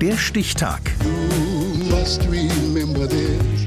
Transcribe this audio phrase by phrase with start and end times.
[0.00, 0.80] Der Stichtag.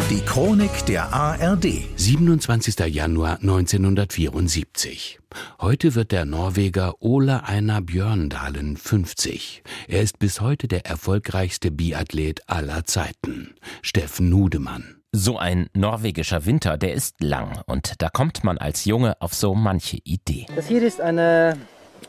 [0.10, 1.66] Die Chronik der ARD.
[1.98, 2.80] 27.
[2.88, 5.20] Januar 1974.
[5.60, 9.62] Heute wird der Norweger Ole Einar Björndalen 50.
[9.90, 13.54] Er ist bis heute der erfolgreichste Biathlet aller Zeiten.
[13.82, 15.02] Steffen Nudemann.
[15.12, 19.54] So ein norwegischer Winter, der ist lang und da kommt man als Junge auf so
[19.54, 20.46] manche Idee.
[20.56, 21.58] Das hier ist eine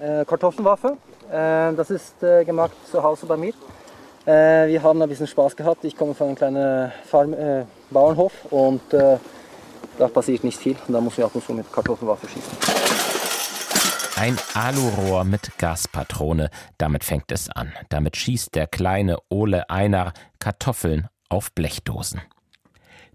[0.01, 0.97] äh, Kartoffelwaffe.
[1.29, 3.53] Äh, das ist äh, gemacht zu Hause bei mir.
[4.27, 5.85] Äh, wir haben ein bisschen Spaß gehabt.
[5.85, 9.19] Ich komme von einem kleinen Farm, äh, Bauernhof und äh,
[9.99, 10.77] da passiert nicht viel.
[10.87, 12.53] Und da muss ich ab und zu mit Kartoffelwaffe schießen.
[14.17, 17.73] Ein Alurohr mit Gaspatrone, damit fängt es an.
[17.89, 22.21] Damit schießt der kleine Ole Einar Kartoffeln auf Blechdosen.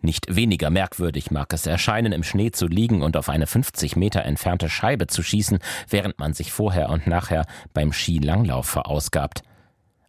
[0.02, 4.24] Nicht weniger merkwürdig mag es erscheinen, im Schnee zu liegen und auf eine 50 Meter
[4.24, 9.44] entfernte Scheibe zu schießen, während man sich vorher und nachher beim Skilanglauf verausgabt.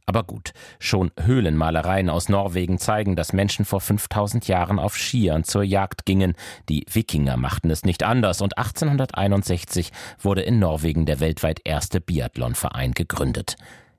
[0.08, 5.62] Aber gut, schon Höhlenmalereien aus Norwegen zeigen, dass Menschen vor 5000 Jahren auf Skiern zur
[5.62, 6.34] Jagd gingen.
[6.70, 12.92] Die Wikinger machten es nicht anders und 1861 wurde in Norwegen der weltweit erste Biathlonverein
[12.92, 13.56] gegründet.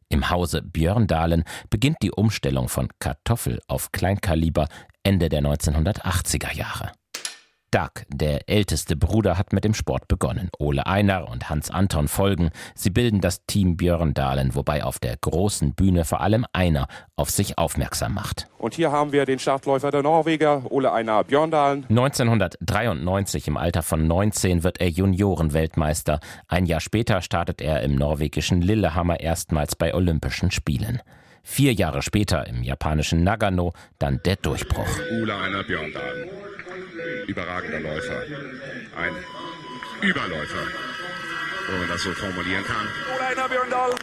[0.09, 4.67] Im Hause Björndalen beginnt die Umstellung von Kartoffel auf Kleinkaliber
[5.03, 6.91] Ende der 1980er Jahre.
[7.71, 10.49] Doug, der älteste Bruder, hat mit dem Sport begonnen.
[10.57, 12.49] Ole Einar und Hans Anton folgen.
[12.75, 17.57] Sie bilden das Team Björndalen, wobei auf der großen Bühne vor allem einer auf sich
[17.57, 18.47] aufmerksam macht.
[18.57, 21.85] Und hier haben wir den Startläufer der Norweger, Ole Einar Björndalen.
[21.89, 26.19] 1993 im Alter von 19 wird er Juniorenweltmeister.
[26.47, 31.01] Ein Jahr später startet er im norwegischen Lillehammer erstmals bei Olympischen Spielen.
[31.43, 34.87] Vier Jahre später im japanischen Nagano dann der Durchbruch.
[35.21, 36.29] Ole Einar Björndalen.
[37.29, 38.23] Überragender Läufer.
[38.97, 39.13] Ein
[40.01, 40.65] Überläufer,
[41.69, 42.87] wenn man das so formulieren kann.
[43.47, 43.97] Björndalen.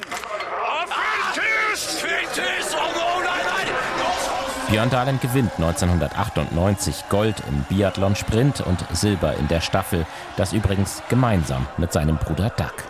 [4.70, 11.92] Björndalen gewinnt 1998 Gold im Biathlon-Sprint und Silber in der Staffel, das übrigens gemeinsam mit
[11.92, 12.84] seinem Bruder Doug.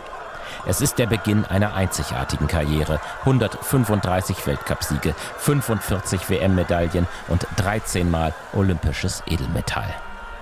[0.67, 2.99] Es ist der Beginn einer einzigartigen Karriere.
[3.21, 9.95] 135 Weltcupsiege, 45 WM-Medaillen und 13 Mal olympisches Edelmetall.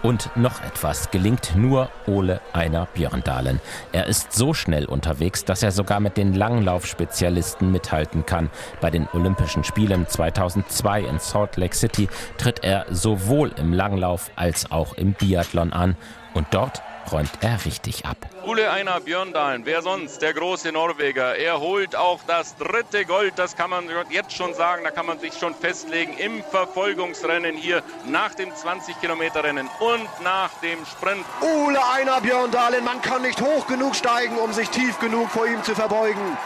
[0.05, 3.59] Und noch etwas gelingt nur Ole Einar Björndalen.
[3.91, 8.51] Er ist so schnell unterwegs, dass er sogar mit den Langlaufspezialisten mithalten kann.
[8.81, 12.07] Bei den Olympischen Spielen 2002 in Salt Lake City
[12.38, 15.97] tritt er sowohl im Langlauf als auch im Biathlon an.
[16.35, 18.17] Und dort räumt er richtig ab.
[18.45, 21.35] Ole Einar Björndalen, wer sonst, der große Norweger.
[21.35, 25.19] Er holt auch das dritte Gold, das kann man jetzt schon sagen, da kann man
[25.19, 31.25] sich schon festlegen im Verfolgungsrennen hier nach dem 20-Kilometer-Rennen und nach dem Sprint.
[31.41, 35.63] Ole Einar Björndalen, man kann nicht hoch genug steigen, um sich tief genug vor ihm
[35.63, 36.37] zu verbeugen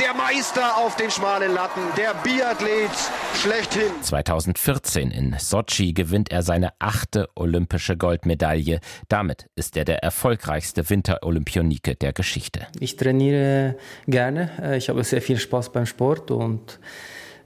[0.00, 2.90] der Meister auf den schmalen Latten, der Biathlet
[3.34, 3.90] schlechthin.
[4.02, 8.80] 2014 in Sochi gewinnt er seine achte olympische Goldmedaille.
[9.08, 12.66] Damit ist er der erfolgreichste Winterolympionike der Geschichte.
[12.80, 16.78] Ich trainiere gerne, äh, ich habe sehr viel Spaß beim Sport und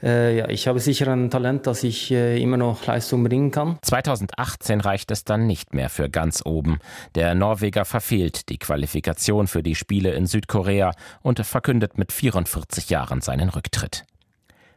[0.02, 3.78] äh, ja, ich habe sicher ein Talent, dass ich äh, immer noch Leistung bringen kann.
[3.82, 6.78] 2018 reicht es dann nicht mehr für ganz oben.
[7.14, 10.92] Der Norweger verfehlt die Qualifikation für die Spiele in Südkorea
[11.22, 14.04] und verkündet mit 44 Jahren seinen Rücktritt.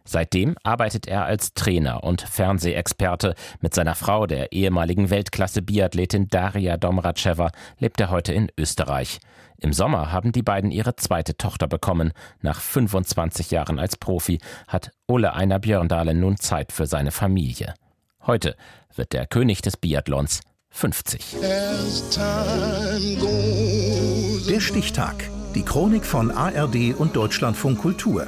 [0.03, 3.35] Seitdem arbeitet er als Trainer und Fernsehexperte.
[3.59, 9.19] Mit seiner Frau, der ehemaligen Weltklasse-Biathletin Daria Domracheva, lebt er heute in Österreich.
[9.57, 12.13] Im Sommer haben die beiden ihre zweite Tochter bekommen.
[12.41, 17.75] Nach 25 Jahren als Profi hat Ole Einar Björndalen nun Zeit für seine Familie.
[18.25, 18.55] Heute
[18.95, 20.41] wird der König des Biathlons
[20.71, 21.35] 50.
[24.47, 25.29] Der Stichtag.
[25.53, 28.27] Die Chronik von ARD und Deutschlandfunk Kultur.